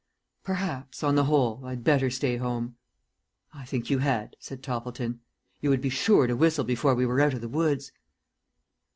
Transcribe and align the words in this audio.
"Perhaps, 0.43 1.03
on 1.03 1.13
the 1.13 1.25
whole, 1.25 1.63
I'd 1.63 1.83
better 1.83 2.09
stay 2.09 2.37
home." 2.37 2.75
"I 3.53 3.65
think 3.65 3.91
you 3.91 3.99
had," 3.99 4.35
said 4.39 4.63
Toppleton. 4.63 5.19
"You 5.59 5.69
would 5.69 5.79
be 5.81 5.89
sure 5.91 6.25
to 6.25 6.35
whistle 6.35 6.63
before 6.65 6.95
we 6.95 7.05
were 7.05 7.21
out 7.21 7.35
of 7.35 7.41
the 7.41 7.47
woods." 7.47 7.91